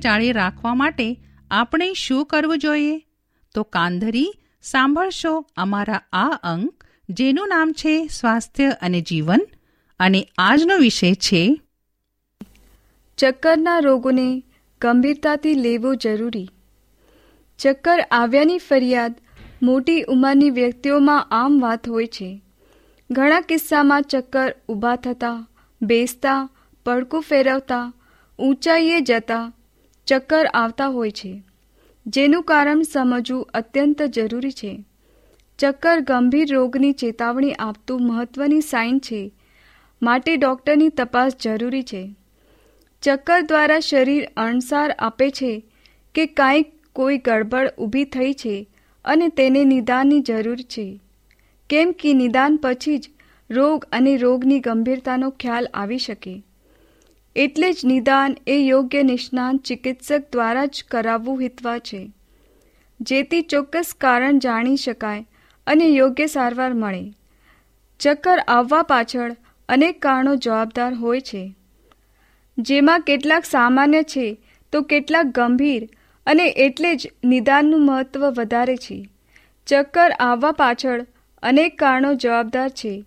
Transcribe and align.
જાળી 0.00 0.32
રાખવા 0.32 0.74
માટે 0.74 1.16
આપણે 1.50 1.92
શું 1.92 2.26
કરવું 2.26 2.58
જોઈએ? 2.58 3.06
તો 3.54 3.62
કાંધરી 3.62 4.32
સાંભળશો 4.62 5.46
અમારા 5.56 6.00
આ 6.12 6.28
અંક, 6.42 6.84
જેનું 7.10 7.48
નામ 7.48 7.72
છે 7.72 8.06
સ્વાસ્થ્ય 8.06 8.70
અને 8.82 9.00
જીવન 9.00 9.40
અને 10.00 10.26
આજનો 10.38 10.76
વિષય 10.76 11.14
છે 11.14 11.60
ચક્કરના 13.18 13.78
રોગોને 13.78 14.42
ગંભીરતાથી 14.80 15.54
લેવો 15.54 15.94
જરૂરી. 15.94 16.50
ચક્કર 17.58 18.04
આવ્યાની 18.10 18.58
ફરિયાદ 18.58 19.14
મોટી 19.62 20.02
ઉંમરની 20.02 20.50
વ્યક્તિઓમાં 20.50 21.26
આમ 21.30 21.60
વાત 21.60 21.88
હોય 21.88 22.06
છે. 22.06 22.42
ઘણા 23.10 23.40
કિસ્સામાં 23.40 24.02
ચક્કર 24.02 24.54
ઊભા 24.68 24.96
થતા, 24.96 25.46
બેસતા, 25.82 26.48
પડકું 26.84 27.22
ફેરવતા, 27.22 27.92
ઊંચાઈએ 28.38 29.00
જતા 29.00 29.52
ચક્કર 30.10 30.46
આવતા 30.46 30.86
હોય 30.86 31.10
છે. 31.10 31.42
જેનું 32.06 32.42
કારણ 32.42 32.82
સમજવું 32.82 33.48
અત્યંત 33.54 34.02
જરૂરી 34.02 34.52
છે. 34.52 34.84
ચક્કર 35.58 36.00
ગંભીર 36.00 36.54
રોગની 36.54 36.92
ચેતવણી 36.92 37.52
આપતું 37.52 38.02
મહત્વની 38.02 38.60
સાઇન 38.60 38.98
છે. 38.98 39.34
માટે 40.02 40.36
ડૉક્ટરની 40.36 40.88
તપાસ 40.88 41.32
જરૂરી 41.42 41.82
છે. 41.82 42.14
ચક્કર 43.02 43.40
દ્વારા 43.40 43.80
શરીર 43.80 44.28
અણસાર 44.36 44.90
આપે 44.98 45.30
છે 45.30 45.66
કે 46.14 46.26
કાંઈક 46.26 46.72
કોઈ 46.92 47.18
ગડબડ 47.18 47.70
ઊભી 47.78 48.04
થઈ 48.04 48.32
છે 48.32 48.68
અને 49.04 49.28
તેને 49.28 49.64
નિદાનની 49.64 50.20
જરૂર 50.20 50.56
છે. 50.56 51.00
કેમ 51.70 51.92
કે 51.92 52.12
નિદાન 52.12 52.56
પછી 52.62 52.98
જ 52.98 53.10
રોગ 53.50 53.84
અને 53.92 54.16
રોગની 54.16 54.60
ગંભીરતાનો 54.60 55.30
ખ્યાલ 55.30 55.68
આવી 55.74 55.98
શકે. 55.98 56.42
એટલે 57.42 57.72
જ 57.72 57.80
નિદાન 57.84 58.36
એ 58.46 58.56
યોગ્ય 58.58 59.02
નિષ્ણાંત 59.02 59.62
ચિકિત્સક 59.62 60.22
દ્વારા 60.32 60.64
જ 60.64 60.84
કરાવવું 60.90 61.40
હિતવા 61.40 61.78
છે. 61.78 62.12
જેથી 63.00 63.42
ચોક્કસ 63.42 63.94
કારણ 64.00 64.38
જાણી 64.38 64.76
શકાય 64.76 65.26
અને 65.66 65.86
યોગ્ય 65.86 66.26
સારવાર 66.26 66.74
મળે. 66.74 67.14
ચક્કર 67.98 68.38
આવવા 68.38 68.82
પાછળ 68.82 69.36
અનેક 69.68 70.02
કારણો 70.02 70.36
જવાબદાર 70.36 70.94
હોય 70.94 71.20
છે. 71.20 71.54
જેમાં 72.58 73.00
કેટલાક 73.00 73.44
સામાન્ય 73.44 74.02
છે 74.02 74.40
તો 74.72 74.82
કેટલાક 74.82 75.26
ગંભીર 75.26 75.88
અને 76.26 76.48
એટલે 76.48 76.94
જ 76.94 77.08
નિદાનનું 77.24 77.86
મહત્વ 77.86 78.30
વધારે 78.30 78.76
છે. 78.76 79.08
ચક્કર 79.66 80.10
આવવા 80.10 80.52
પાછળ 80.52 81.06
અનેક 81.42 81.78
કારણો 81.78 82.14
જવાબદાર 82.14 82.68
છે. 82.68 83.04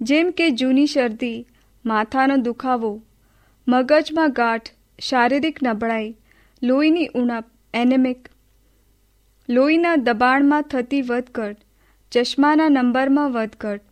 જેમ 0.00 0.30
કે 0.30 0.50
જૂની 0.50 0.86
શરદી, 0.86 1.46
માથાનો 1.86 2.36
દુખાવો 2.36 3.02
મગજમાં 3.68 4.32
ગાંઠ, 4.32 4.68
શારીરિક 4.98 5.56
નબળાઈ, 5.62 6.16
લોહીની 6.62 7.06
ઉણપ, 7.14 7.46
એનેમિક. 7.74 8.28
લોહીના 9.48 9.96
દબાણમાં 9.96 10.62
થતી 10.62 11.02
વધઘટ, 11.02 11.56
ચશ્માના 12.12 12.68
નંબરમાં 12.68 13.32
વધઘટ, 13.32 13.82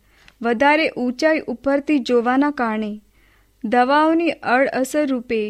વધારે 0.41 0.87
ઊંચાઈ 0.89 1.39
ઉપરથી 1.47 1.99
જોવાના 1.99 2.51
કારણે. 2.51 2.91
દવાઓની 3.63 4.29
અડઅસર 4.29 5.05
રૂપે 5.07 5.41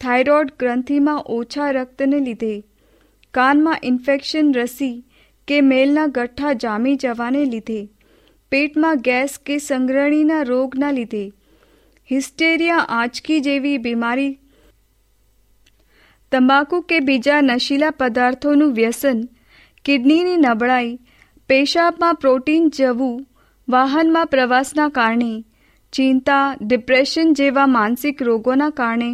થાઇરોઇડ 0.00 0.54
ગ્રંથિમાં 0.58 1.22
ઓછા 1.28 1.70
રક્તને 1.70 2.18
લીધે 2.18 2.54
કાનમાં 3.34 3.78
ઇન્ફેક્શન 3.82 4.52
રસી 4.52 5.04
કે 5.48 5.60
મેલના 5.60 6.06
ગઠ્ઠા 6.06 6.52
જામી 6.52 6.96
જવાને 6.96 7.44
લીધે, 7.44 7.80
પેટમાં 8.52 8.96
ગેસ 8.96 9.38
કે 9.46 9.58
સંગ્રહણીના 9.58 10.42
રોગના 10.42 10.90
લીધે 10.90 11.24
હિસ્ટેરિયા 12.10 12.86
આંચકી 12.94 13.40
જેવી 13.40 13.78
બીમારી 13.78 14.30
તંબાકુ 16.32 16.80
કે 16.82 17.00
બીજા 17.00 17.40
નશીલા 17.40 17.96
પદાર્થોનું 17.96 18.72
વ્યસન 18.72 19.20
કિડનીની 19.84 20.36
નબળાઈ 20.36 20.94
પેશાબમાં 21.50 22.16
પ્રોટીન 22.16 22.70
જવું 22.70 23.18
વાહનમાં 23.68 24.26
પ્રવાસના 24.26 24.88
કારણે 24.88 25.32
ચિંતા 25.92 26.44
ડિપ્રેશન 26.62 27.30
જેવા 27.32 27.66
માનસિક 27.66 28.20
રોગોના 28.20 28.70
કારણે 28.70 29.10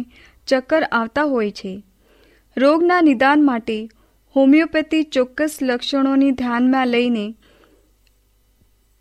ચક્કર 0.47 0.83
આવતા 0.91 1.25
હોય 1.25 1.51
છે 1.51 1.73
રોગના 2.57 3.01
નિદાન 3.01 3.45
માટે 3.45 3.77
હોમિયોપેથી 4.35 5.05
ચોક્કસ 5.11 5.53
લક્ષણોની 5.61 6.31
ધ્યાનમાં 6.31 6.87
લઈને 6.87 7.25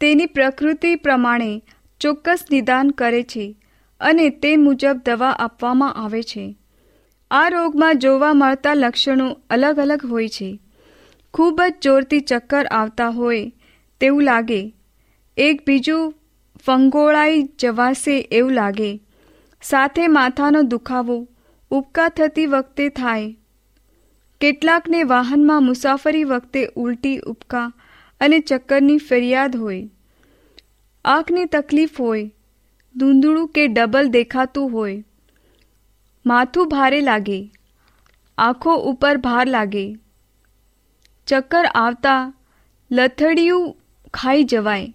તેની 0.00 0.32
પ્રકૃતિ 0.32 0.96
પ્રમાણે 0.96 1.52
ચોક્કસ 2.00 2.42
નિદાન 2.50 2.90
કરે 2.90 3.22
છે 3.26 3.46
અને 4.00 4.30
તે 4.30 4.56
મુજબ 4.56 5.00
દવા 5.04 5.30
આપવામાં 5.30 5.94
આવે 5.94 6.22
છે. 6.22 6.58
આ 7.30 7.48
રોગમાં 7.48 7.98
જોવા 7.98 8.32
મળતા 8.32 8.74
લક્ષણો 8.74 9.36
અલગ 9.50 9.78
અલગ 9.78 10.06
હોય 10.10 10.28
છે. 10.28 10.60
ખૂબ 11.34 11.62
જ 11.68 11.74
જોરથી 11.82 12.20
ચક્કર 12.20 12.66
આવતા 12.66 13.08
હોય 13.08 13.52
તેવું 14.00 14.22
લાગે. 14.22 14.74
એક 15.36 15.66
બીજું 15.66 16.14
ફંગોળાઈ 16.66 17.42
જવાશે 17.42 18.20
એવું 18.20 18.52
લાગે. 18.52 19.02
સાથે 19.62 20.06
માથાનો 20.06 20.62
દુખાવો 20.62 21.28
ઉપકા 21.70 22.08
થતી 22.08 22.46
વખતે 22.46 22.88
થાય. 22.88 23.36
કેટલાકને 24.40 25.02
વાહનમાં 25.02 25.62
મુસાફરી 25.62 26.24
વખતે 26.24 26.68
ઉલટી 26.76 27.18
ઉપકા 27.18 27.72
અને 28.20 28.38
ચક્કરની 28.38 28.98
ફરિયાદ 28.98 29.56
હોય. 29.56 29.90
આંખની 31.04 31.44
તકલીફ 31.44 32.00
હોય 32.00 32.30
ધૂંધળું 32.96 33.48
કે 33.48 33.66
ડબલ 33.66 34.08
દેખાતું 34.08 34.72
હોય. 34.72 35.04
માથું 36.26 36.68
ભારે 36.68 37.00
લાગે. 37.00 37.52
આંખો 38.38 38.74
ઉપર 38.76 39.16
ભાર 39.16 39.48
લાગે. 39.48 39.96
ચક્કર 41.26 41.64
આવતા 41.64 42.32
લથડિયું 42.90 43.76
ખાઈ 44.14 44.44
જવાય. 44.44 44.94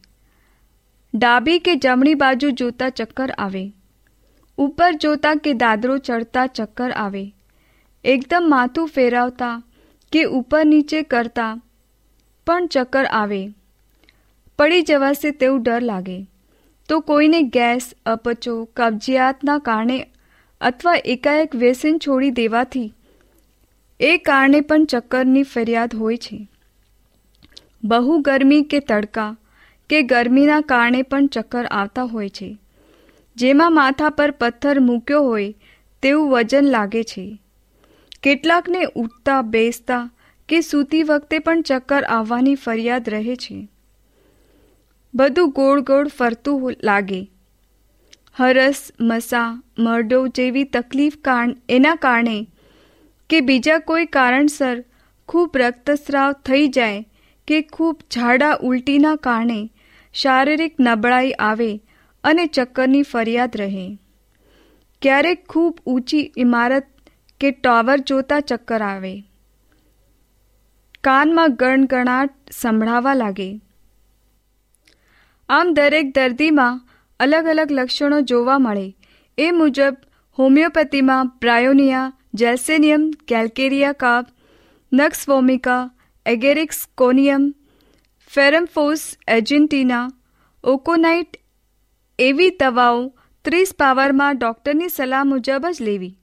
ડાબી 1.13 1.59
કે 1.59 1.75
જમણી 1.75 2.13
બાજુ 2.13 2.49
જોતા 2.49 2.89
ચક્કર 2.89 3.31
આવે. 3.31 3.73
ઉપર 4.57 4.93
જોતા 4.93 5.35
કે 5.35 5.53
દાદરો 5.53 5.97
ચડતા 5.97 6.47
ચક્કર 6.47 6.91
આવે. 6.91 7.33
એકદમ 8.03 8.45
માથું 8.49 8.87
ફેરવતા 8.87 9.63
કે 10.11 10.23
ઉપર 10.23 10.65
નીચે 10.65 11.01
કરતા 11.01 11.61
પણ 12.47 12.67
ચક્કર 12.67 13.05
આવે. 13.05 13.49
પડી 14.59 14.81
જવાશે 14.81 15.31
તેવું 15.31 15.63
ડર 15.63 15.81
લાગે. 15.81 16.28
તો 16.89 16.99
કોઈને 16.99 17.41
ગેસ, 17.41 17.93
અપચો, 18.05 18.69
કબજિયાતના 18.75 19.57
કારણે 19.57 20.07
અથવા 20.61 20.93
એકાએક 21.05 21.55
વ્યસન 21.55 21.97
છોડી 21.97 22.29
દેવાથી 22.29 22.93
એ 23.99 24.17
કારણે 24.17 24.61
પણ 24.61 24.85
ચક્કરની 24.85 25.43
ફરિયાદ 25.43 25.95
હોય 25.95 26.17
છે. 26.17 26.47
બહુ 27.83 28.19
ગરમી 28.19 28.61
કે 28.61 28.79
તડકા 28.79 29.37
કે 29.89 30.01
ગરમીના 30.01 30.61
કારણે 30.61 31.01
પણ 31.01 31.27
ચક્કર 31.27 31.65
આવતા 31.65 32.03
હોય 32.03 32.29
છે. 32.29 32.57
જેમાં 33.35 33.75
માથા 33.75 34.09
પર 34.09 34.31
પથ્થર 34.31 34.79
મૂક્યો 34.79 35.21
હોય 35.21 35.53
તેવું 36.01 36.29
વજન 36.29 36.65
લાગે 36.65 37.03
છે. 37.03 37.41
કેટલાકને 38.23 38.85
ઉઠતા, 38.95 39.41
બેસતા 39.41 40.11
કે 40.49 40.61
સૂતી 40.61 41.03
વખતે 41.03 41.39
પણ 41.39 41.61
ચક્કર 41.61 42.03
આવવાની 42.03 42.55
ફરિયાદ 42.55 43.09
રહે 43.09 43.35
છે. 43.35 43.67
બધું 45.19 45.51
ગોળ 45.51 45.81
ગોળ 45.81 46.07
ફરતું 46.07 46.71
લાગે. 46.83 47.21
હરસ, 48.37 48.91
મસા, 49.01 49.61
મરડો 49.79 50.27
જેવી 50.27 50.63
તકલીફ 50.63 51.17
કારણ 51.21 51.53
એના 51.69 51.95
કારણે 51.95 52.47
કે 53.29 53.41
બીજા 53.41 53.79
કોઈ 53.79 54.05
કારણસર 54.05 54.83
ખૂબ 55.29 55.57
રક્તસ્રાવ 55.57 56.31
થઈ 56.33 56.67
જાય 56.67 57.05
કે 57.47 57.61
ખૂબ 57.61 57.99
ઝાડા 58.11 58.57
ઉલટીના 58.61 59.15
કારણે 59.15 59.71
શારીરિક 60.13 60.75
નબળાઈ 60.79 61.31
આવે 61.31 61.71
અને 62.23 62.45
ચક્કરની 62.45 63.01
ફરિયાદ 63.01 63.57
રહે. 63.57 63.97
ક્યારેક 65.01 65.47
ખૂબ 65.49 65.79
ઊંચી 65.85 66.33
ઇમારત 66.37 66.87
કે 67.39 67.51
ટાવર 67.51 67.97
જોતા 67.97 68.39
ચક્કર 68.39 68.81
આવે. 68.81 69.13
કાનમાં 71.03 71.55
ગણગણાટ 71.55 72.29
સંભળાવા 72.51 73.13
લાગે. 73.13 73.49
આમ 75.49 75.73
દરેક 75.73 76.15
દર્દીમાં 76.15 76.81
અલગ 77.19 77.45
અલગ 77.45 77.71
લક્ષણો 77.71 78.21
જોવા 78.21 78.59
મળે. 78.59 78.95
એ 79.37 79.51
મુજબ 79.51 79.95
હોમિયોપેથીમાં 80.39 81.27
બ્રાયોનિયા 81.27 82.13
જેલ્સેનિયમ, 82.33 83.11
કેલ્કેરિયા 83.27 83.91
કાપ, 83.93 84.27
નક્સ 84.93 85.29
વોમિકા, 85.29 85.91
એગેરિક્સ 86.25 86.87
કોનિયમ, 86.97 87.55
ફેરમફોસ, 88.27 89.17
એજન્ટિના, 89.27 90.09
ઓકોનાઇટ 90.63 91.37
એવી 92.19 92.49
દવાઓ 92.49 93.13
ત્રીસ 93.45 93.73
પાવરમાં 93.79 94.37
ડૉક્ટરની 94.37 94.89
સલાહ 94.89 95.23
મુજબ 95.23 95.65
જ 95.77 95.81
લેવી. 95.81 96.19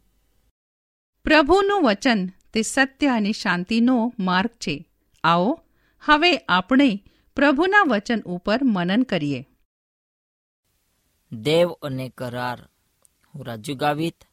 પ્રભુનું 1.24 1.82
વચન 1.82 2.26
તે 2.54 2.62
સત્ય 2.62 3.06
અને 3.06 3.32
શાંતિનો 3.32 4.14
માર્ગ 4.18 4.50
છે. 4.50 4.88
આવો, 5.24 5.60
હવે 6.02 6.36
આપણે 6.36 7.02
પ્રભુના 7.36 7.82
વચન 7.88 8.20
ઉપર 8.20 8.64
મનન 8.64 9.02
કરીએ. 9.02 9.46
દેવ 11.32 11.72
અને 11.72 12.08
કરાર. 12.08 12.68
હું 13.34 13.46
રાજુ 13.46 13.74
ગાવિત. 13.74 14.24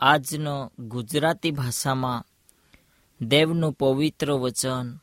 આજનો 0.00 0.72
ગુજરાતી 0.78 1.50
ભાષામાં 1.50 2.24
દેવનું 3.26 3.72
પવિત્ર 3.72 4.32
વચન 4.32 4.96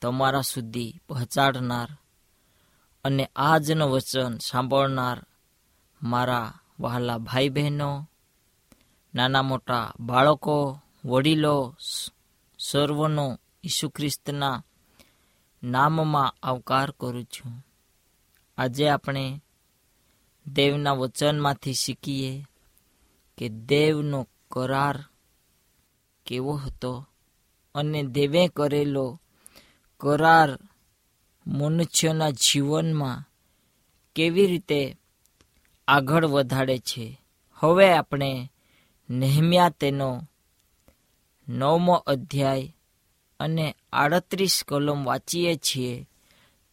તમારા 0.00 0.40
સુધી 0.40 0.94
પહોંચાડનાર 1.08 1.88
અને 3.04 3.30
આજનું 3.36 3.90
વચન 3.90 4.38
સાંભળનાર 4.38 5.26
મારા 6.02 6.60
વહાલા 6.80 7.18
ભાઈ 7.18 7.48
બહેનો 7.48 8.08
નાના 9.14 9.42
મોટા 9.42 9.92
બાળકો, 10.00 10.80
વડીલો 11.04 11.76
સર્વનો 12.58 13.40
ઈસુ 13.64 13.88
ખ્રિસ્તના 13.88 14.64
નામમાં 15.62 16.34
આવકાર 16.42 16.90
કરું 16.90 17.24
છું. 17.24 17.66
આજે 18.58 18.88
આપણે 18.88 19.42
દેવના 20.46 20.92
વચનમાંથી 20.92 21.74
શીખીએ 21.74 22.44
કે 23.38 23.48
દેવનો 23.48 24.28
કરાર 24.50 25.04
કેવો 26.26 26.56
હતો 26.56 27.08
અને 27.74 28.02
દેવે 28.02 28.48
કરેલો 28.48 29.20
કરાર 30.00 30.58
મનુષ્યના 31.46 32.30
જીવનમાં 32.30 33.24
કેવી 34.14 34.46
રીતે 34.46 34.96
આગળ 35.88 36.26
વધાડે 36.26 36.78
છે. 36.78 37.20
હવે 37.54 37.92
આપણે 37.92 38.50
નેહમ્યા 39.10 39.68
તેનો 39.68 40.22
નવમો 41.48 41.94
અધ્યાય 41.94 42.76
અને 43.40 43.76
આડત્રીસ 43.92 44.64
કલમ 44.68 45.04
વાંચીએ 45.04 45.56
છીએ, 45.56 46.08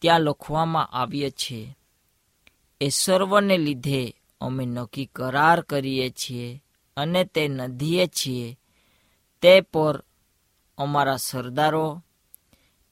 ત્યાં 0.02 0.20
લખવામાં 0.20 0.92
આવીએ 0.92 1.30
છે 1.30 1.60
એ 2.80 2.88
સર્વને 2.88 3.56
લીધે 3.58 4.02
અમે 4.40 4.64
નક્કી 4.66 5.10
કરાર 5.16 5.60
કરીએ 5.60 6.10
છીએ 6.10 6.62
અને 6.96 7.24
તે 7.24 7.48
નદીએ 7.48 8.06
છીએ. 8.06 8.58
તે 9.42 9.60
પર 9.60 10.04
અમારા 10.78 11.16
સરદારો, 11.16 12.02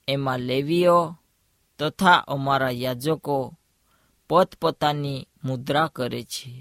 એમાં 0.08 0.40
લેવીઓ 0.40 0.98
તથા 1.78 2.24
અમારા 2.28 2.70
યાજકો 2.70 3.38
પોતપોતાની 4.28 5.28
મુદ્રા 5.44 5.86
કરે 5.86 6.22
છે 6.22 6.52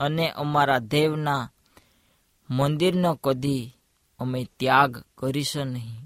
અને 0.00 0.30
અમારા 0.30 0.78
દેવના 0.78 1.50
મંદિરનો 2.50 3.14
કદી 3.14 3.64
અમે 4.18 4.40
ત્યાગ 4.58 4.92
કરીશું 5.18 5.66
નહીં. 5.66 6.04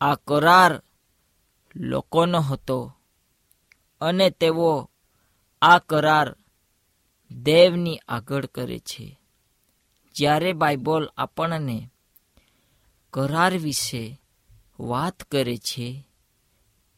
આ 0.00 0.14
કરાર 0.14 0.82
લોકોનો 1.76 2.40
હતો 2.40 2.96
અને 4.00 4.30
તેઓ 4.30 4.90
આ 5.62 5.78
કરાર 5.78 6.36
દેવની 7.30 8.00
આગળ 8.08 8.46
કરે 8.46 8.78
છે. 8.78 9.20
જ્યારે 10.14 10.52
બાઇબલ 10.52 11.10
આપણને 11.16 11.90
કરાર 13.10 13.56
વિશે 13.56 14.20
વાત 14.80 15.22
કરે 15.22 15.56
છે, 15.56 16.06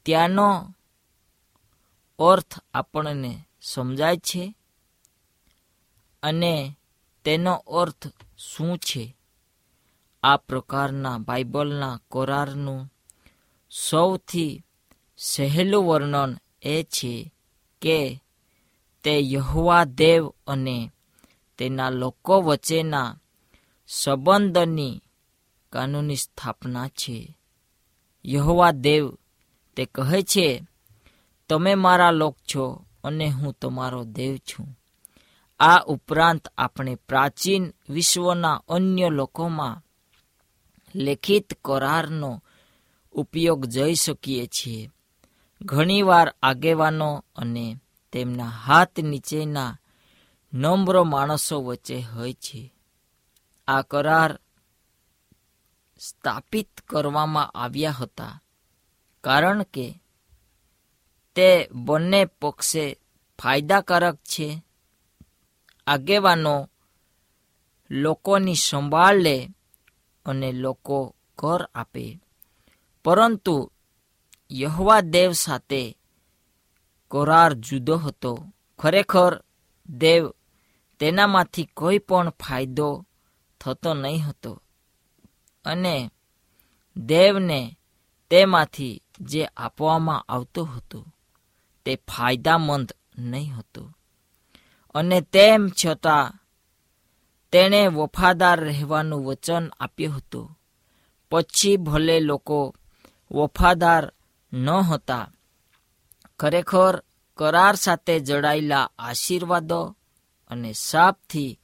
ત્યાંનો 0.02 0.75
અર્થ 2.19 2.59
આપણને 2.75 3.49
સમજાય 3.62 4.17
છે 4.17 4.55
અને 6.23 6.76
તેનો 7.25 7.52
અર્થ 7.52 8.07
શું 8.38 8.78
છે? 8.78 9.18
આ 10.23 10.37
પ્રકારના 10.37 11.19
બાઇબલના 11.19 12.01
કરારનું 12.11 12.93
સૌથી 13.71 14.65
સહેલું 15.17 15.87
વર્ણન 15.87 16.37
એ 16.63 16.83
છે 16.83 17.33
કે 17.83 18.23
તે 19.05 19.21
યહોવા 19.21 19.85
દેવ 19.85 20.29
અને 20.47 20.91
તેના 21.59 21.91
લોકો 21.91 22.41
વચ્ચેના 22.41 23.17
સંબંધની 23.89 25.03
કાનૂની 25.73 26.17
સ્થાપના 26.17 26.89
છે. 26.89 27.37
યહોવા 28.27 28.71
દેવ 28.71 29.19
તે 29.77 29.85
કહે 29.85 30.23
છે, 30.23 30.63
તમે 31.49 31.75
મારા 31.75 32.11
લોક 32.11 32.37
છો 32.55 32.85
અને 33.05 33.29
હું 33.29 33.57
તમારો 33.61 34.05
દેવ 34.05 34.37
છું. 34.37 34.79
આ 35.61 35.85
ઉપરાંત 35.87 36.49
આપણે 36.59 36.95
પ્રાચીન 36.95 37.75
વિશ્વના 37.89 38.63
અન્ય 38.69 39.09
લોકોમાં 39.09 39.85
લેખિત 40.95 41.54
કરારનો 41.64 42.45
ઉપયોગ 43.12 43.64
જઈ 43.64 43.95
શકીએ 43.95 44.47
છીએ. 44.47 44.90
ઘણીવાર 45.62 46.35
આગેવાનો 46.42 47.25
અને 47.37 47.76
તેમના 48.12 48.45
હાથ 48.45 49.00
નીચેના 49.00 49.78
નમ્ર 50.52 51.02
માણસો 51.02 51.62
વચ્ચે 51.62 52.00
હોય 52.00 52.33
છે. 52.33 52.75
આ 53.68 53.83
કરાર 53.83 54.40
સ્થાપિત 55.99 56.80
કરવામાં 56.87 57.49
આવ્યા 57.49 57.90
હતા 57.90 58.42
કારણ 59.25 59.62
કે 59.62 60.02
તે 61.35 61.68
બંને 61.73 62.25
પક્ષે 62.25 62.99
ફાયદાકારક 63.42 64.16
છે. 64.16 64.62
આગેવાનો 65.87 66.71
લોકોની 67.90 68.54
સંભાળ 68.54 69.16
લે 69.16 69.49
અને 70.29 70.53
લોકો 70.53 71.15
કર 71.39 71.63
આપે. 71.75 72.21
પરંતુ 73.05 73.73
યહવા 74.53 75.01
દેવ 75.01 75.33
સાથે 75.33 75.99
કરાર 77.11 77.53
જુદો 77.53 77.97
હતો. 77.97 78.53
ખરેખર 78.79 79.43
દેવ 79.89 80.31
તેનામાંથી 80.99 81.65
કોઈ 81.65 81.99
પણ 81.99 82.31
ફાયદો 82.31 83.07
થતો 83.61 83.95
નહીં 83.95 84.29
હતો. 84.29 84.63
અને 85.65 86.11
દેવને 86.97 87.79
તેમાંથી 88.31 89.03
જે 89.21 89.45
આપવામાં 89.57 90.21
આવતો 90.29 90.65
હતો, 90.65 91.07
તે 91.85 91.97
ફાયદામંદ 91.97 92.93
નહીં 93.19 93.57
હતો. 93.57 93.93
અને 94.95 95.21
તેમ 95.21 95.69
છતાં 95.85 96.48
તેણે 97.52 97.87
વફાદાર 97.87 98.61
રહેવાનું 98.61 99.25
વચન 99.25 99.69
આપ્યું 99.81 100.17
હતું. 100.17 100.59
પછી 101.31 101.76
ભલે 101.76 102.21
લોકો 102.21 102.76
વફાદાર 103.31 104.12
ન 104.52 104.71
હતા, 104.71 105.31
ખરેખર 106.40 107.02
કરાર 107.38 107.75
સાથે 107.75 108.21
જોડાયેલા 108.21 108.90
આશીર્વાદો 108.99 109.97
અને 110.50 110.73
સાપથી 110.73 111.61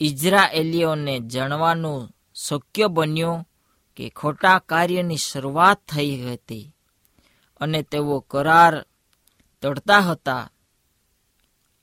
ઇઝરાયેલીઓને 0.00 1.20
જાણવાનું 1.20 2.10
શક્ય 2.34 2.86
બન્યું 2.86 3.48
કે 3.96 4.08
ખોટા 4.10 4.58
કાર્યની 4.58 5.16
શરૂઆત 5.16 5.80
થઈ 5.88 6.16
હતી 6.16 6.74
અને 7.60 7.82
તેઓ 7.82 8.20
કરાર 8.20 8.86
તોડતા 9.62 9.98
હતા. 9.98 10.50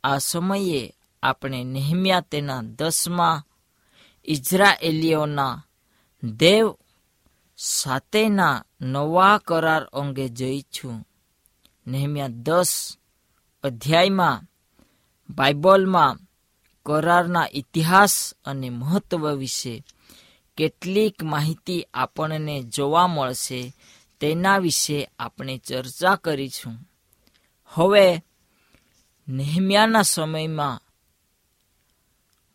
આ 0.03 0.17
સમયે 0.17 0.95
આપણે 1.23 1.63
નેહમ્યા 1.63 2.19
તેના 2.19 2.61
દસમાં, 2.61 3.47
ઇઝરાયેલીઓના 4.25 5.65
દેવ 6.23 6.75
સાથેના 7.57 8.65
નવા 8.81 9.37
કરાર 9.37 9.83
અંગે 9.83 10.29
જઈશું 10.29 11.05
છું. 12.13 12.43
દસ 12.43 12.97
અધ્યાયમાં 13.63 14.43
બાઇબલમાં 15.29 16.19
કરારના 16.85 17.47
ઇતિહાસ 17.53 18.33
અને 18.45 18.69
મહત્વ 18.69 19.35
વિશે 19.35 19.83
કેટલીક 20.57 21.23
માહિતી 21.23 21.87
આપણને 21.93 22.63
જોવા 22.63 23.07
મળશે 23.07 23.73
તેના 24.19 24.57
વિશે 24.57 25.09
આપણે 25.19 25.57
ચર્ચા 25.57 26.15
કરીશું. 26.15 26.89
હવે 27.65 28.21
નહેમ્યાના 29.27 30.01
સમયમાં 30.01 30.88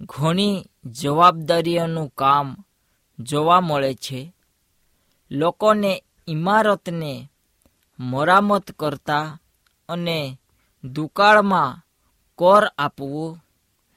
ઘણી 0.04 0.64
જવાબદારીઓનું 0.84 2.08
કામ 2.08 2.56
જોવા 3.18 3.60
મળે 3.60 3.94
છે. 3.94 4.34
લોકોને 5.30 6.04
ઇમારતને 6.28 7.30
મરામત 7.98 8.70
કરતા 8.70 9.40
અને 9.88 10.38
દુકાળમાં 10.84 11.80
કર 12.38 12.64
આપવું, 12.78 13.44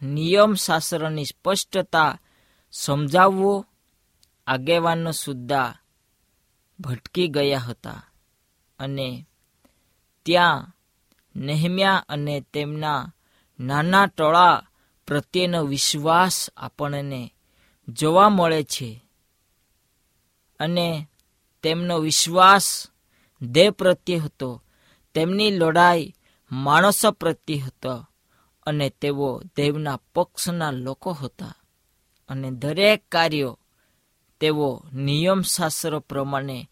નિયમશાસ્ત્રની 0.02 1.26
સ્પષ્ટતા 1.26 2.20
સમજાવવું 2.72 3.66
આગેવાનો 4.48 5.12
સુદ્ધા 5.12 5.76
ભટકી 6.80 7.28
ગયા 7.28 7.60
હતા 7.60 8.04
અને 8.80 9.26
ત્યાં 10.26 10.76
નેહમ્યા 11.36 12.06
અને 12.10 12.46
તેમના 12.54 13.14
નાના 13.60 14.06
ટોળા 14.06 14.64
પ્રત્યેનો 15.08 15.64
વિશ્વાસ 15.64 16.50
આપણને 16.58 17.34
જોવા 17.88 18.30
મળે 18.30 18.64
છે. 18.64 19.04
અને 20.60 21.08
તેમનો 21.64 22.00
વિશ્વાસ 22.00 22.88
દેહ 23.42 23.72
પ્રત્યે 23.72 24.18
હતો. 24.18 24.64
તેમની 25.14 25.52
લડાઈ 25.52 26.14
માણસો 26.52 27.12
પ્રત્યે 27.12 27.58
હતો 27.58 28.06
અને 28.66 28.90
તેઓ 28.90 29.42
દેવના 29.58 30.00
પક્ષના 30.16 30.72
લોકો 30.72 31.12
હતા. 31.12 31.56
અને 32.30 32.52
દરેક 32.52 33.10
કાર્યો 33.10 33.60
તેઓ 34.40 34.84
નિયમશાસ્ત્ર 34.94 36.00
પ્રમાણે 36.00 36.70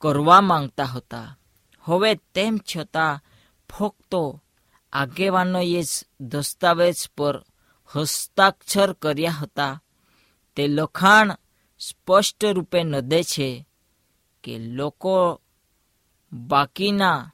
કરવા 0.00 0.40
માંગતા 0.40 0.84
હતા. 0.84 1.38
હવે 1.80 2.14
તેમ 2.14 2.60
છતાં 2.76 3.20
ફક્ત 3.68 4.40
આગેવાનોએ 4.92 5.82
જ 5.82 5.86
દસ્તાવેજ 6.20 6.94
પર 7.16 7.44
હસ્તાક્ષર 7.94 8.92
કર્યા 8.92 9.30
હતા. 9.30 9.82
તે 10.56 10.68
લખાણ 10.68 11.36
સ્પષ્ટ 11.78 12.44
રૂપે 12.44 12.82
નદે 12.82 13.22
છે 13.22 13.66
કે 14.44 14.58
લોકો 14.58 15.40
બાકીના 16.32 17.32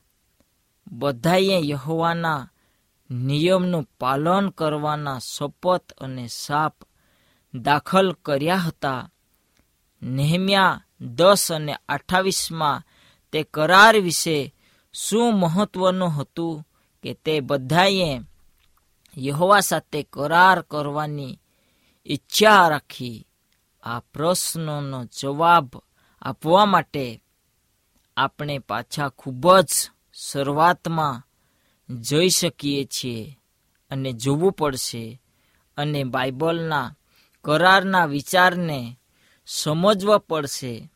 બધાએ 0.92 1.60
યહોવાના 1.62 2.50
નિયમનું 3.10 3.88
પાલન 4.00 4.48
કરવાના 4.48 5.18
શપથ 5.18 5.92
અને 5.92 6.26
સાપ 6.26 6.76
દાખલ 7.54 8.12
કર્યા 8.12 8.56
હતા. 8.56 9.10
નેહમ્યા 10.02 10.84
દસ 11.00 11.52
અને 11.52 11.76
અઠાવીસમાં 11.88 12.82
તે 13.32 13.42
કરાર 13.42 13.98
વિશે 14.00 14.54
શું 14.92 15.40
મહત્વનું 15.40 16.08
હતું 16.08 16.68
કે 17.02 17.14
તે 17.14 17.40
બધાએ 17.40 18.20
યહોવા 19.18 19.60
સાથે 19.60 20.02
કરાર 20.02 20.60
કરવાની 20.60 21.40
ઈચ્છા 22.06 22.68
રાખી 22.68 23.26
આ 23.82 24.00
પ્રશ્નોનો 24.00 25.04
જવાબ 25.04 25.68
આપવા 26.22 26.64
માટે 26.64 27.22
આપણે 28.16 28.58
પાછા 28.58 29.08
ખૂબ 29.08 29.58
જ 29.60 29.90
શરૂઆતમાં 30.14 31.22
જોઈ 32.00 32.28
શકીએ 32.28 32.84
છીએ 32.84 33.38
અને 33.90 34.12
જોવું 34.12 34.52
પડશે 34.52 35.20
અને 35.76 36.04
બાઇબલના 36.04 36.96
કરારના 37.44 38.06
વિચારને 38.06 38.98
સમજવા 39.46 40.18
પડશે. 40.18 40.90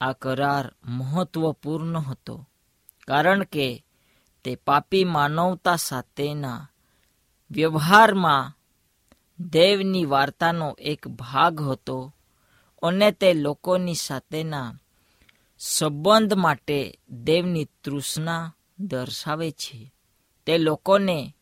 આ 0.00 0.12
કરાર 0.12 0.72
મહત્વપૂર્ણ 0.84 1.98
હતો 1.98 2.48
કારણ 3.08 3.42
કે 3.42 3.84
તે 4.44 4.54
પાપી 4.54 5.04
માનવતા 5.04 5.76
સાથેના 5.76 6.70
વ્યવહારમાં 7.50 8.52
દેવની 9.40 10.04
વાર્તાનો 10.04 10.76
એક 10.80 11.08
ભાગ 11.08 11.60
હતો. 11.60 12.14
અને 12.82 13.10
તે 13.10 13.34
લોકોની 13.34 13.94
સાથેના 13.94 14.74
સંબંધ 15.58 16.34
માટે 16.34 16.98
દેવની 17.10 17.64
તૃષ્ણા 17.64 18.54
દર્શાવે 18.78 19.50
છે. 19.50 19.92
તે 20.46 20.58
લોકોને 20.58 21.34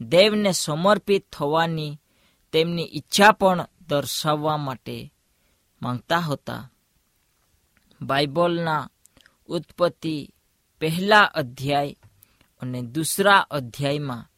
દેવને 0.00 0.52
સમર્પિત 0.52 1.26
થવાની 1.32 2.00
તેમની 2.52 2.90
ઈચ્છા 2.92 3.32
પણ 3.32 3.66
દર્શાવવા 3.88 4.56
માટે 4.56 5.12
માંગતા 5.82 6.18
હતા. 6.18 6.70
બાઇબલના 8.02 8.90
ઉત્પત્તિ 9.46 10.34
પહેલા 10.80 11.22
અધ્યાય 11.22 11.96
અને 12.60 12.82
દૂસરા 12.82 13.38
અધ્યાયમાં 13.38 14.30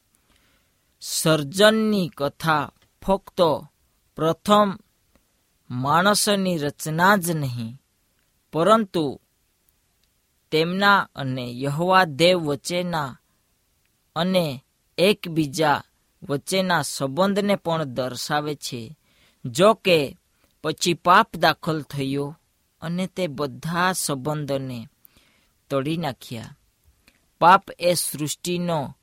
સર્જનની 1.09 2.11
કથા 2.17 2.71
ફક્ત 3.05 3.41
પ્રથમ 4.15 4.73
માણસની 5.69 6.57
રચના 6.57 7.15
જ 7.15 7.31
નહીં, 7.31 7.81
પરંતુ 8.51 9.21
તેમના 10.51 11.09
અને 11.15 11.51
યહવા 11.51 12.03
દેવ 12.03 12.37
વચ્ચેના 12.37 13.19
અને 14.15 14.63
એકબીજા 14.97 15.83
વચ્ચેના 16.29 16.81
સંબંધને 16.81 17.55
પણ 17.55 17.83
દર્શાવે 17.83 18.55
છે. 18.55 18.97
જો 19.45 19.73
કે 19.73 20.17
પછી 20.63 20.93
પાપ 20.93 21.35
દાખલ 21.35 21.81
થયો 21.81 22.37
અને 22.81 23.07
તે 23.07 23.27
બધા 23.27 23.91
સંબંધોને 23.91 24.87
તોડી 25.69 25.97
નાખ્યા. 25.97 26.57
પાપ 27.39 27.71
એ 27.79 27.93
સૃષ્ટિનો 27.93 28.96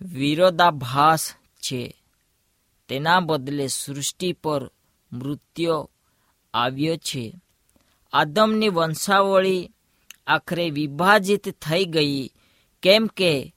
વિરોધાભાસ 0.00 1.34
છે. 1.58 2.02
તેના 2.88 3.20
બદલે 3.20 3.66
સૃષ્ટિ 3.66 4.32
પર 4.32 4.70
મૃત્યુ 5.12 5.90
આવ્યો 6.54 6.96
છે. 6.96 7.40
આદમની 8.12 8.68
વંશાવળી 8.68 9.70
આખરે 10.26 10.70
વિભાજિત 10.70 11.48
થઈ 11.48 11.84
ગઈ, 11.84 12.30
કેમ 12.82 13.06
કે 13.06 13.54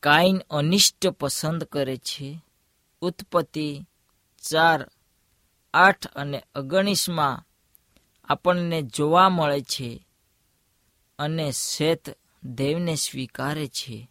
કાઈન 0.00 0.38
અનિષ્ટ 0.50 1.06
પસંદ 1.06 1.64
કરે 1.64 1.96
છે. 1.96 2.40
ઉત્પત્તિ 3.00 3.86
ચાર, 4.50 4.90
આઠ 5.74 6.06
અને 6.06 6.42
ઓગણીસમાં 6.56 7.44
આપણને 8.24 8.82
જોવા 8.82 9.28
મળે 9.28 9.60
છે 9.60 10.06
અને 11.18 11.52
શેત 11.52 12.18
દેવને 12.44 12.94
સ્વીકારે 12.94 13.66
છે. 13.66 14.10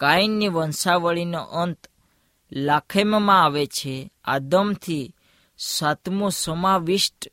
કાઈનની 0.00 0.48
વંશાવળીનો 0.48 1.42
અંત 1.42 1.86
લાખેમમાં 2.52 3.44
આવે 3.44 3.66
છે. 3.66 4.12
આદમથી 4.24 5.14
સાતમો 5.58 6.28
સમાવિષ્ટ, 6.28 7.32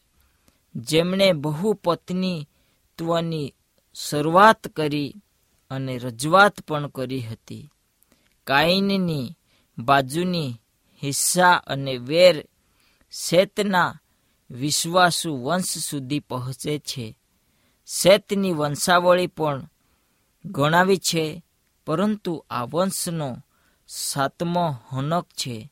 જેમણે 0.75 1.32
બહુ 1.32 1.73
પત્નીત્વની 1.73 3.53
શરૂઆત 3.95 4.67
કરી 4.67 5.15
અને 5.69 5.97
રજૂઆત 5.97 6.62
પણ 6.62 6.88
કરી 6.88 7.21
હતી. 7.21 7.69
કાયનની 8.47 9.38
બાજુની 9.77 10.62
હિસ્સા 11.03 11.51
અને 11.51 11.97
વેર 11.97 12.47
શેતના 13.12 14.01
વિશ્વાસુ 14.51 15.43
વંશ 15.43 15.77
સુધી 15.77 16.19
પહોંચે 16.19 16.80
છે. 16.80 17.17
શેતની 17.86 18.51
વંશાવળી 18.51 19.27
પણ 19.27 19.69
ગણાવી 20.45 20.97
છે. 20.97 21.43
પરંતુ 21.88 22.45
આ 22.50 22.63
વંશનો 22.63 23.38
સાતમો 23.88 24.76
હનક 24.89 25.26
છે, 25.28 25.71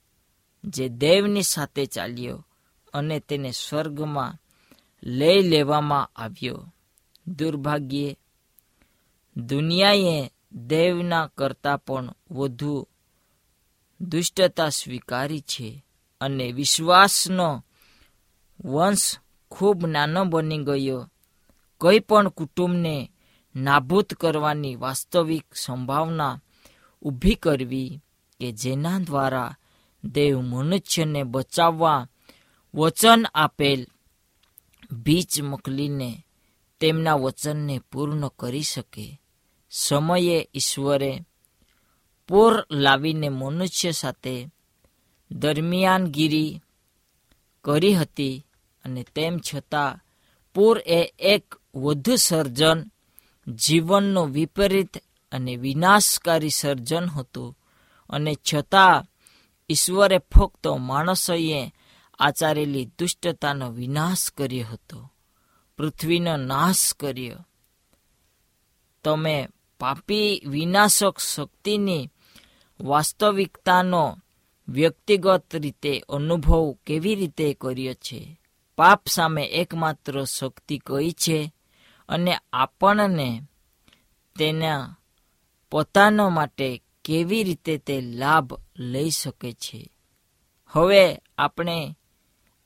જે 0.64 0.90
દેવની 0.90 1.44
સાથે 1.44 1.86
ચાલ્યો 1.86 2.46
અને 2.94 3.20
તેને 3.20 3.52
સ્વર્ગમાં 3.52 4.38
લઈ 5.04 5.42
લેવામાં 5.42 6.10
આવ્યો. 6.16 6.74
દુર્ભાગ્યે, 7.28 8.18
દુનિયાએ 9.38 10.32
દેવના 10.52 11.32
કરતાં 11.38 11.78
પણ 11.78 12.14
વધુ 12.32 12.88
દુષ્ટતા 14.02 14.70
સ્વીકારી 14.70 15.40
છે 15.40 15.86
અને 16.22 16.52
વિશ્વાસનો 16.52 17.66
વંશ 18.66 19.18
ખૂબ 19.52 19.86
નાનો 19.86 20.26
બની 20.26 20.58
ગયો. 20.58 21.12
કોઈ 21.78 22.00
પણ 22.00 22.30
કુટુંબને 22.30 23.12
નાબૂદ 23.56 24.06
કરવાની 24.06 24.76
વાસ્તવિક 24.76 25.56
સંભાવના 25.56 26.40
ઊભી 27.02 27.36
કરવી 27.36 28.04
કે 28.40 28.52
જેના 28.52 29.00
દ્વારા 29.00 29.58
દેવ 30.04 30.42
મનુષ્યને 30.42 31.24
બચાવવા 31.24 32.10
વચન 32.76 33.26
આપેલ 33.34 33.88
બીજ 34.92 35.42
મોકલીને 35.42 36.26
તેમના 36.80 37.14
વચનને 37.14 37.82
પૂર્ણ 37.92 38.28
કરી 38.28 38.62
શકે. 38.62 39.22
સમયે 39.72 40.50
ઈશ્વરે 40.54 41.22
પોર 42.28 42.68
લાવીને 42.72 43.30
મનુષ્ય 43.30 43.92
સાથે 43.92 44.48
દરમિયાનગીરી 45.32 46.62
કરી 47.64 47.94
હતી 47.94 48.46
અને 48.86 49.06
તેમ 49.16 49.40
છતાં 49.40 50.00
પૂર 50.54 50.80
એ 50.80 51.14
એક 51.20 51.56
વધુ 51.76 52.16
સર્જન 52.16 52.92
જીવનનું 53.48 54.32
વિપરીત 54.32 54.98
અને 55.32 55.56
વિનાશકારી 55.56 56.50
સર્જન 56.50 57.06
હતું. 57.06 57.58
અને 58.10 58.36
છતાં 58.54 59.06
ઈશ્વરે 59.70 60.18
ફક્ત 60.18 60.68
માણસોએ 60.68 61.74
આચારેલી 62.20 62.86
દુષ્ટતાનો 62.86 63.72
વિનાશ 63.72 64.32
કર્યો 64.32 64.68
હતો. 64.68 65.12
પૃથ્વીનો 65.78 66.38
નાશ 66.38 66.94
કર્યો. 66.94 67.48
તમે 69.04 69.48
પાપી 69.80 70.42
વિનાશક 70.46 71.18
શક્તિની 71.18 72.10
વાસ્તવિકતાનો 72.80 74.18
વ્યક્તિગત 74.68 75.56
રીતે 75.56 76.04
અનુભવ 76.10 76.76
કેવી 76.86 77.16
રીતે 77.16 77.54
કર્યો 77.54 77.94
છે? 77.94 78.40
પાપ 78.76 79.08
સામે 79.08 79.44
એકમાત્ર 79.44 80.24
શક્તિ 80.24 80.78
કઈ 80.78 81.12
છે? 81.12 81.55
અને 82.10 82.38
આપણને 82.54 83.42
તેના 84.40 84.98
પોતાનો 85.72 86.30
માટે 86.30 86.82
કેવી 87.04 87.44
રીતે 87.44 87.78
તે 87.78 88.02
લાભ 88.02 88.54
લઈ 88.78 89.10
શકે 89.10 89.54
છે. 89.54 89.90
હવે 90.68 91.22
આપણે 91.38 91.98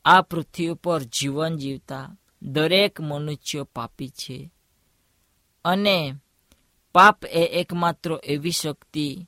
આ 0.05 0.21
પૃથ્વી 0.21 0.67
ઉપર 0.67 1.03
જીવન 1.03 1.57
જીવતા 1.57 2.17
દરેક 2.41 3.01
મનુષ્યો 3.01 3.63
પાપી 3.63 4.09
છે. 4.09 4.51
અને 5.65 6.13
પાપ 6.91 7.25
એ 7.25 7.45
એકમાત્ર 7.45 8.19
એવી 8.23 8.51
શક્તિ 8.51 9.27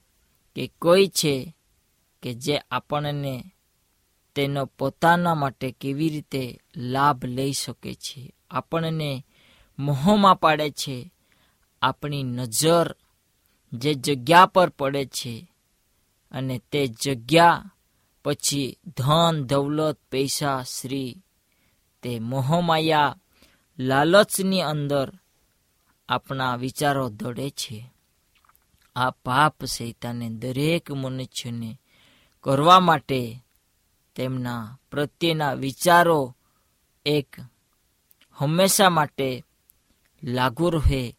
કે 0.56 0.72
કોઈ 0.82 1.08
છે 1.08 1.56
કે 2.24 2.34
જે 2.34 2.58
આપણને 2.58 3.44
તેનો 4.36 4.66
પોતાના 4.66 5.36
માટે 5.36 5.72
કેવી 5.72 6.10
રીતે 6.10 6.60
લાભ 6.78 7.26
લઈ 7.26 7.52
શકે 7.52 7.94
છે. 7.94 8.34
આપણને 8.52 9.26
મોહમાં 9.80 10.36
પાડે 10.36 10.72
છે. 10.72 11.14
આપણી 11.82 12.24
નજર 12.24 12.96
જે 13.74 13.94
જગ્યા 13.94 14.46
પર 14.46 14.70
પડે 14.70 15.06
છે 15.06 15.52
અને 16.32 16.62
તે 16.72 16.88
જગ્યા 16.88 17.72
પછી 18.26 18.78
ધન, 18.98 19.44
દૌલત, 19.44 20.00
પૈસા 20.12 20.64
શ્રી 20.64 21.24
તે 22.02 22.20
મોહમાયા 22.20 23.18
લાલચની 23.80 24.62
અંદર 24.62 25.12
આપણા 26.10 26.56
વિચારો 26.56 27.10
દોડે 27.10 27.50
છે. 27.50 27.92
આ 28.96 29.10
પાપ 29.10 29.66
સૈતાને 29.66 30.30
દરેક 30.30 30.92
મનુષ્યને 30.92 31.80
કરવા 32.42 32.80
માટે 32.80 33.44
તેમના 34.16 34.80
પ્રત્યેના 34.92 35.54
વિચારો 35.54 36.36
એક 37.06 37.36
હંમેશા 38.32 38.90
માટે 38.90 39.46
લાગુ 40.24 40.70
રહે 40.70 41.18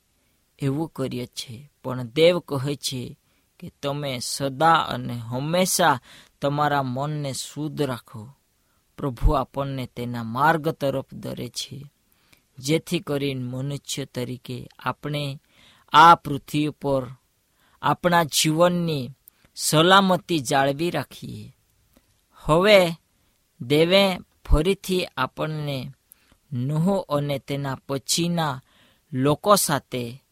એવું 0.58 0.88
કરીએ 0.88 1.26
છીએ. 1.26 1.70
પણ 1.84 2.02
દેવ 2.02 2.38
કહે 2.38 2.76
છે 2.76 3.18
કે 3.58 3.72
તમે 3.82 4.18
સદા 4.18 4.74
અને 4.74 5.14
હંમેશા 5.14 6.00
તમારા 6.42 6.82
મનને 6.82 7.32
શુદ્ધ 7.32 7.82
રાખો. 7.82 8.28
પ્રભુ 8.98 9.32
આપણને 9.32 9.86
તેના 9.86 10.22
માર્ગ 10.22 10.68
તરફ 10.68 11.04
દરે 11.12 11.48
છે. 11.48 11.84
જેથી 12.58 12.98
કરીને 12.98 13.44
મનુષ્ય 13.44 14.04
તરીકે 14.04 14.68
આપણે 14.78 15.40
આ 15.92 16.14
પૃથ્વી 16.14 16.68
પર 16.68 17.06
આપણા 17.82 18.24
જીવનની 18.24 19.10
સલામતી 19.54 20.38
જાળવી 20.38 20.90
રાખીએ. 20.90 21.56
હવે 22.34 22.86
દેવે 23.60 24.18
ફરીથી 24.44 25.06
આપણને 25.06 25.92
નોહ 26.52 27.04
અને 27.08 27.38
તેના 27.38 27.78
પછીના 27.88 28.62
લોકો 29.12 29.56
સાથે 29.56 30.24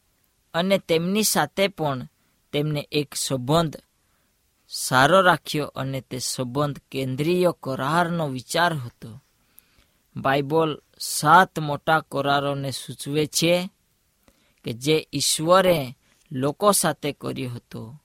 અને 0.54 0.78
તેમની 0.78 1.22
સાથે 1.22 1.68
પણ 1.68 2.08
તેમને 2.52 2.88
એક 2.92 3.14
સંબંધ 3.14 3.76
સારો 4.68 5.20
રાખ્યો 5.20 5.66
અને 5.66 6.00
તે 6.00 6.18
સંબંધ 6.18 6.78
કેન્દ્રીય 6.90 7.52
કરારનો 7.62 8.28
વિચાર 8.28 8.74
હતો. 8.74 9.22
બાઇબલ 10.16 10.82
સાત 10.98 11.58
મોટા 11.58 12.00
કરારોને 12.00 12.70
સૂચવે 12.70 13.26
છે 13.26 13.70
કે 14.64 14.72
જે 14.72 15.08
ઈશ્વરે 15.12 15.96
લોકો 16.32 16.72
સાથે 16.72 17.12
કર્યો 17.12 17.50
હતો. 17.50 18.02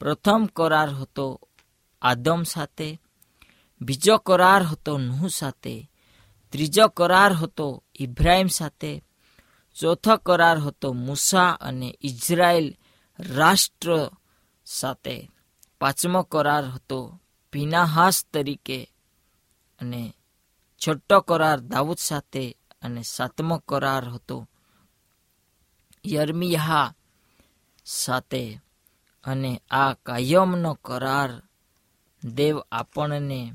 પ્રથમ 0.00 0.48
કરાર 0.56 0.88
હતો 0.88 1.40
આદમ 2.02 2.42
સાથે, 2.42 3.00
બીજો 3.80 4.18
કરાર 4.18 4.62
હતો 4.62 4.98
નુહ 4.98 5.28
સાથે, 5.28 5.90
ત્રીજો 6.50 6.88
કરાર 6.88 7.32
હતો 7.32 7.82
ઇબ્રાહિમ 7.94 8.46
સાથે 8.46 9.02
ચોથો 9.80 10.16
કરાર 10.16 10.58
હતો 10.58 10.92
મૂસા 10.92 11.50
અને 11.50 11.98
ઇઝરાયલ 12.00 12.74
રાષ્ટ્ર 13.18 14.10
સાથે. 14.66 15.30
પાંચમો 15.80 16.22
કરાર 16.22 16.64
હતો 16.64 17.20
પીનાહાસ 17.52 18.24
તરીકે 18.32 18.90
અને 19.80 20.14
છઠ્ઠો 20.78 21.20
કરાર 21.20 21.60
દાઉદ 21.60 21.96
સાથે 21.96 22.56
અને 22.82 23.02
સાતમો 23.02 23.58
કરાર 23.58 24.08
હતો 24.08 24.48
યર્મિયા 26.06 26.94
સાથે. 27.84 28.60
અને 29.24 29.62
આ 29.70 29.92
કાયમનો 29.92 30.74
કરાર 30.74 31.42
દેવ 32.24 32.58
આપણને 32.72 33.52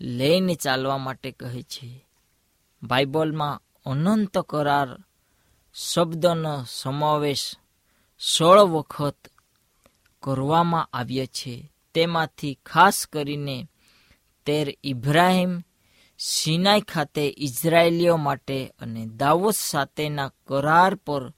લઈને 0.00 0.54
ચાલવા 0.54 0.98
માટે 0.98 1.30
કહે 1.32 1.62
છે. 1.62 2.06
બાઇબલમાં 2.82 3.62
અનંત 3.86 4.38
કરાર 4.38 5.04
શબ્દનો 5.74 6.66
સમાવેશ 6.70 7.56
સોળ 8.20 8.58
વખત 8.58 9.16
કરવામાં 10.22 10.88
આવ્યો 10.92 11.26
છે. 11.26 11.72
તેમાંથી 11.94 12.58
ખાસ 12.66 13.06
કરીને 13.06 13.68
તેર 14.46 14.78
ઇબ્રાહિમ 14.84 15.64
સિનાઈ 16.18 16.80
ખાતે 16.80 17.34
ઇઝરાયેલીઓ 17.38 18.16
માટે 18.16 18.74
અને 18.78 19.06
દાઉદ 19.06 19.50
સાથેના 19.50 20.32
કરાર 20.46 20.94
પર 20.94 21.32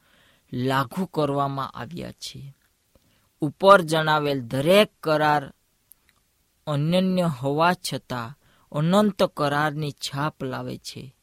લાગુ 0.52 1.06
કરવામાં 1.06 1.70
આવ્યા 1.70 2.12
છે. 2.12 2.54
ઉપર 3.40 3.80
જણાવેલ 3.80 4.40
દરેક 4.40 4.92
કરાર 5.02 5.52
અનન્ય 6.66 7.22
હોવા 7.22 7.72
છતાં 7.72 8.38
અનંત 8.72 9.22
કરારની 9.22 9.92
છાપ 9.92 10.44
લાવે 10.44 10.78
છે. 10.78 11.14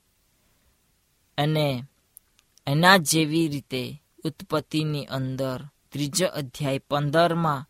અને 1.38 1.84
એના 2.68 2.98
જેવી 2.98 3.48
રીતે 3.48 4.02
ઉત્પત્તિની 4.24 5.06
અંદર 5.06 5.60
ત્રીજો 5.92 6.28
અધ્યાય 6.28 6.78
પંદરમાં 6.78 7.68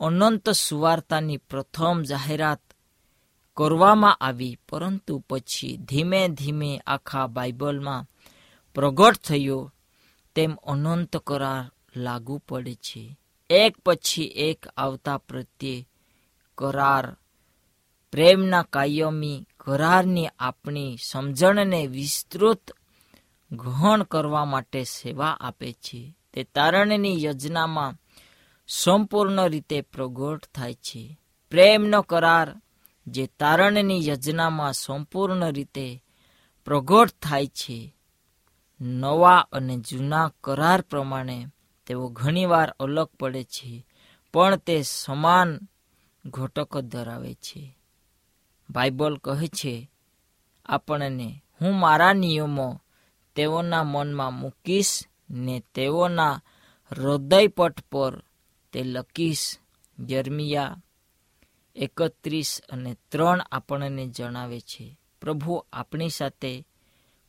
અનંત 0.00 0.50
સુવાર્તાની 0.50 1.36
પ્રથમ 1.36 2.02
જાહેરાત 2.02 2.60
કરવામાં 3.56 4.14
આવી, 4.14 4.58
પરંતુ 4.68 5.22
પછી 5.30 5.76
ધીમે 5.76 6.28
ધીમે 6.28 6.80
આખા 6.86 7.26
બાઇબલમાં 7.26 8.08
પ્રગટ 8.74 9.16
થયો, 9.16 9.72
તેમ 10.34 10.52
અનંત 10.54 11.16
કરાર 11.16 11.72
લાગુ 11.96 12.38
પડે 12.38 12.74
છે. 12.74 13.18
એક 13.50 13.76
પછી 13.84 14.24
એક 14.24 14.66
આવતા 14.76 15.18
પ્રત્યે 15.18 15.88
કરાર, 16.58 17.16
પ્રેમના 18.12 18.62
કાયમી 18.62 19.46
કરારની 19.60 20.28
આપણી 20.38 20.98
સમજણને 21.02 21.86
વિસ્તૃત 21.86 22.75
ગ્રહણ 23.52 24.02
કરવા 24.02 24.44
માટે 24.44 24.84
સેવા 24.84 25.36
આપે 25.40 25.72
છે. 25.72 26.16
તે 26.34 26.44
તારણની 26.44 27.22
યોજનામાં 27.22 27.94
સંપૂર્ણ 28.68 29.48
રીતે 29.48 29.80
પ્રગટ 29.80 30.44
થાય 30.54 30.74
છે. 30.74 31.18
પ્રેમનો 31.50 32.02
કરાર 32.02 32.56
જે 33.06 33.26
તારણની 33.26 34.06
યોજનામાં 34.06 34.72
સંપૂર્ણ 34.72 35.52
રીતે 35.52 36.02
પ્રગટ 36.64 37.10
થાય 37.22 37.46
છે. 37.46 37.94
નવા 38.80 39.48
અને 39.52 39.76
જૂના 39.76 40.32
કરાર 40.44 40.80
પ્રમાણે 40.80 41.46
તેઓ 41.86 42.08
ઘણીવાર 42.08 42.70
અલગ 42.80 43.08
પડે 43.20 43.44
છે, 43.44 43.86
પણ 44.32 44.56
તે 44.56 44.82
સમાન 44.82 45.60
ઘટકો 46.24 46.80
ધરાવે 46.80 47.34
છે. 47.34 47.78
બાઇબલ 48.70 49.16
કહે 49.16 49.46
છે, 49.46 49.90
આપણને 50.66 51.42
હું 51.60 51.74
મારા 51.74 52.12
નિયમો 52.12 52.82
તેઓના 53.36 53.84
મનમાં 53.84 54.32
મૂકીશ 54.32 55.02
ને 55.30 55.62
તેઓના 55.74 56.42
હૃદયપટ 56.90 57.80
પર 57.92 58.22
તે 58.72 58.82
લખીશ. 58.82 59.58
જર્મિયા 59.98 60.76
એકત્રીસ 61.76 62.60
અને 62.68 62.96
ત્રણ 63.08 63.40
આપણને 63.52 64.06
જણાવે 64.06 64.60
છે, 64.60 64.98
પ્રભુ 65.20 65.66
આપણી 65.72 66.10
સાથે 66.10 66.66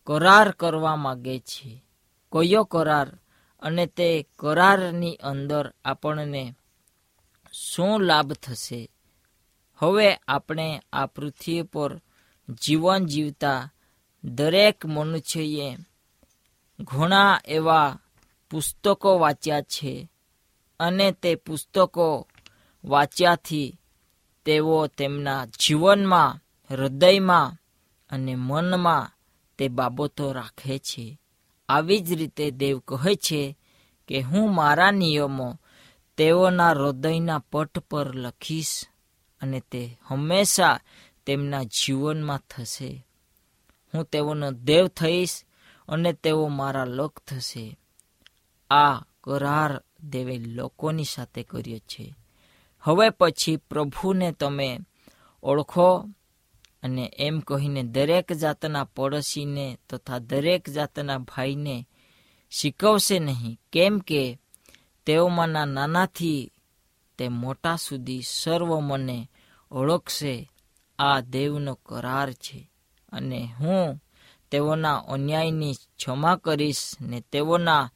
કરાર 0.08 0.52
કરવા 0.52 0.96
માગે 0.96 1.40
છે. 1.40 1.84
કયો 2.32 2.64
કરાર? 2.64 3.20
અને 3.60 3.86
તે 3.86 4.26
કરારની 4.40 5.16
અંદર 5.16 5.74
આપણને 5.86 6.56
શું 7.52 8.02
લાભ 8.02 8.34
થશે? 8.34 8.90
હવે 9.78 10.16
આપણે 10.28 10.82
આ 10.94 11.06
પૃથ્વી 11.06 11.62
પર 11.62 12.02
જીવન 12.50 13.06
જીવતા 13.06 13.72
દરેક 14.24 14.86
મનુષ્યએ 14.86 15.78
ઘણા 16.80 17.42
એવા 17.46 18.00
પુસ્તકો 18.50 19.20
વાંચ્યા 19.20 19.62
છે 19.62 20.12
અને 20.80 21.12
તે 21.12 21.36
પુસ્તકો 21.36 22.28
વાંચ્યાથી 22.86 23.80
તેઓ 24.46 24.88
તેમના 24.88 25.46
જીવનમાં, 25.46 26.42
હૃદયમાં 26.72 27.58
અને 28.10 28.36
મનમાં 28.36 29.12
તે 29.58 29.68
બાબતો 29.68 30.32
રાખે 30.32 30.80
છે. 30.80 31.20
આવી 31.70 32.00
જ 32.00 32.14
રીતે 32.14 32.52
દેવ 32.52 32.80
કહે 32.80 33.16
છે 33.16 33.58
કે, 34.08 34.20
હું 34.20 34.56
મારા 34.56 34.92
નિયમો 34.92 35.60
તેઓના 36.18 36.72
હૃદયના 36.72 37.40
પટ 37.40 37.80
પર 37.80 38.16
લખીશ 38.16 38.88
અને 39.42 39.60
તે 39.60 40.00
હંમેશા 40.06 40.80
તેમના 41.26 41.64
જીવનમાં 41.64 42.42
થશે. 42.50 43.06
હું 43.96 44.06
તેઓનો 44.06 44.52
દેવ 44.52 44.88
થઈશ 44.88 45.44
અને 45.88 46.14
તેઓ 46.14 46.48
મારા 46.48 46.86
લોક 46.86 47.20
થશે. 47.28 47.80
આ 48.70 49.00
કરાર 49.24 49.82
દેવે 50.04 50.38
લોકોની 50.38 51.04
સાથે 51.04 51.44
કર્યો 51.44 51.78
છે. 51.78 52.16
હવે 52.82 53.10
પછી 53.10 53.56
પ્રભુને 53.56 54.32
તમે 54.32 54.80
ઓળખો 55.44 56.10
અને 56.84 57.12
એમ 57.18 57.40
કહીને 57.40 57.84
દરેક 57.84 58.34
જાતના 58.34 58.84
પડોશીને 58.84 59.78
તથા 59.90 60.18
દરેક 60.18 60.70
જાતના 60.70 61.18
ભાઈને 61.18 61.88
શીખવશે 62.50 63.20
નહીં, 63.20 63.60
કેમ 63.72 64.00
કે 64.00 64.40
તેઓમાંના 65.06 65.66
નાનાથી 65.66 66.52
તે 67.18 67.28
મોટા 67.28 67.76
સુધી 67.76 68.22
સર્વ 68.22 68.80
મને 68.80 69.30
ઓળખશે. 69.72 70.52
આ 71.00 71.20
દેવનો 71.20 71.80
કરાર 71.86 72.34
છે 72.34 72.72
અને 73.12 73.54
હું 73.60 74.04
તેઓના 74.52 74.98
અન્યાયની 74.98 75.74
ક્ષમા 75.74 76.36
કરીશ 76.36 76.92
ને 77.02 77.22
તેઓના 77.22 77.92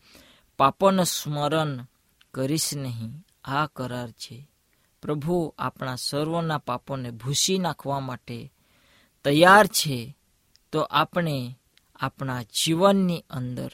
પાપોનું 0.60 1.06
સ્મરણ 1.06 1.86
કરીશ 2.34 2.74
નહીં. 2.76 3.26
આ 3.44 3.68
કરાર 3.68 4.12
છે. 4.12 4.48
પ્રભુ 5.02 5.56
આપણા 5.58 5.96
સર્વના 5.96 6.58
પાપોને 6.58 7.12
ભૂસી 7.12 7.58
નાખવા 7.58 8.00
માટે 8.00 8.54
તૈયાર 9.24 9.68
છે. 9.68 10.18
તો 10.72 10.82
આપણે 10.82 11.60
આપણા 11.96 12.42
જીવનની 12.42 13.26
અંદર 13.30 13.72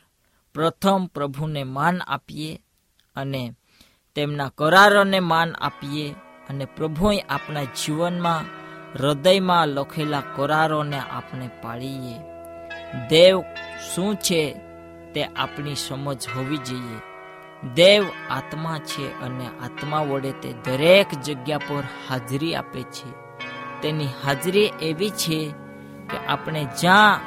પ્રથમ 0.54 1.06
પ્રભુને 1.06 1.64
માન 1.64 2.02
આપીએ 2.02 2.64
અને 3.16 3.56
તેમના 4.16 4.50
કરારોને 4.50 5.20
માન 5.20 5.56
આપીએ 5.56 6.16
અને 6.50 6.66
પ્રભુએ 6.66 7.20
આપણા 7.20 7.64
જીવનમાં 7.64 8.44
હૃદયમાં 8.94 9.68
લખેલા 9.68 10.22
કરારોને 10.36 11.00
આપણે 11.00 11.50
પાળીએ. 11.62 12.37
દેવ 13.10 13.42
શું 13.94 14.16
છે 14.16 14.54
તે 15.14 15.24
આપણી 15.24 15.76
સમજ 15.76 16.28
હોવી 16.36 16.58
જોઈએ. 16.58 17.00
દેવ 17.74 18.06
આત્મા 18.30 18.80
છે 18.80 19.22
અને 19.22 19.46
આત્મા 19.64 20.00
વડે 20.00 20.32
તે 20.32 20.54
દરેક 20.54 21.08
જગ્યા 21.14 21.58
પર 21.58 21.84
હાજરી 22.10 22.56
આપે 22.56 22.82
છે. 22.82 23.12
તેની 23.82 24.08
હાજરી 24.24 24.72
એવી 24.82 25.10
છે 25.10 25.54
કે 26.10 26.18
આપણે 26.28 26.64
જ્યાં 26.64 27.20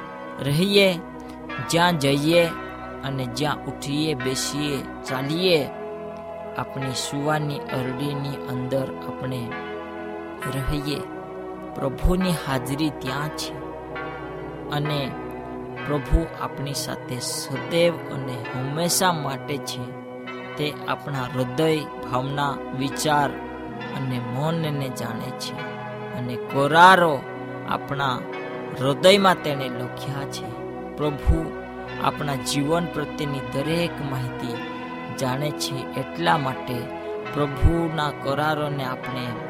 રહીએ, 0.44 1.00
જ્યાં 1.70 1.98
જઈએ 1.98 2.46
અને 3.04 3.24
જ્યાં 3.24 3.64
ઉઠીએ, 3.64 4.14
બેસીએ, 4.14 4.82
ચાલીએ, 5.08 5.68
આપણી 6.58 6.90
સુવાની 6.90 7.58
અરડીની 7.58 8.46
અંદર 8.48 8.84
આપણે 9.08 9.48
રહીએ. 10.54 11.00
પ્રભુની 11.74 12.30
હાજરી 12.30 12.90
ત્યાં 12.90 13.28
છે. 13.28 13.60
અને 14.70 15.10
પ્રભુ 15.86 16.26
આપણી 16.40 16.74
સાથે 16.74 17.20
સદૈવ 17.20 17.92
અને 17.92 18.32
હંમેશા 18.32 19.12
માટે 19.12 19.56
છે. 19.56 20.00
તે 20.56 20.72
આપણા 20.88 21.22
હૃદય, 21.22 21.76
ભાવના, 21.76 22.56
વિચાર 22.78 23.30
અને 23.96 24.18
મનને 24.18 24.88
જાણે 24.88 25.30
છે 25.30 25.60
અને 26.14 26.36
કોરારો 26.36 27.20
આપણા 27.68 28.18
હૃદયમાં 28.80 29.42
તેણે 29.42 29.68
લખ્યા 29.68 30.24
છે. 30.24 30.60
પ્રભુ 30.96 31.62
આપણા 32.04 32.34
જીવન 32.34 32.86
પ્રત્યેની 32.86 33.40
દરેક 33.40 33.90
માહિતી 34.10 34.56
જાણે 35.16 35.50
છે 35.50 36.00
એટલા 36.00 36.38
માટે 36.38 36.74
પ્રભુના 37.34 38.10
કરારોને 38.10 38.84
આપણે 38.84 39.49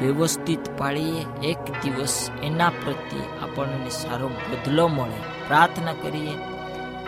વ્યવસ્થિત 0.00 0.78
પાળીએ 0.78 1.24
એક 1.42 1.82
દિવસ 1.82 2.30
એના 2.42 2.68
પ્રત્યે 2.68 3.20
આપણને 3.20 3.90
સારો 3.90 4.28
બદલો 4.28 4.88
મળે. 4.88 5.48
પ્રાર્થના 5.48 5.92
કરીએ, 5.92 6.38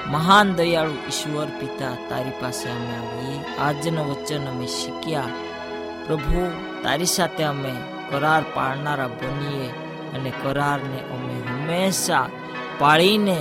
મહાન 0.06 0.54
દયાળુ 0.54 0.90
ઈશ્વર 0.90 1.46
પિતા, 1.46 1.96
તારી 2.08 2.30
પાસે 2.30 2.68
અમે 2.68 2.96
આવીએ 2.96 3.58
આજનું 3.58 4.10
વચન 4.10 4.46
અમે 4.46 4.66
શીખ્યા. 4.66 5.22
પ્રભુ, 6.06 6.52
તારી 6.82 7.04
સાથે 7.04 7.42
અમે 7.42 7.72
કરાર 8.10 8.44
પાળનારા 8.54 9.06
બનીએ 9.06 9.68
અને 10.14 10.32
કરારને 10.42 10.98
અમે 11.00 11.34
હંમેશા 11.34 12.28
પાળીને 12.78 13.36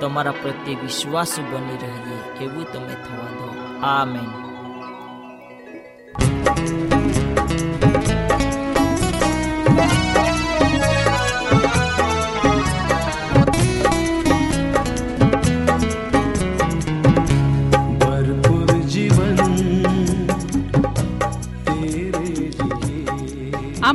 તમારા 0.00 0.30
પ્રત્યે 0.30 0.74
વિશ્વાસ 0.74 1.38
બની 1.38 1.78
રહીએ. 1.82 2.44
એવું 2.44 2.72
તમે 2.72 2.94
થવા 2.94 3.24
દો. 3.24 3.76
આ 3.86 4.04
મેં 4.04 4.55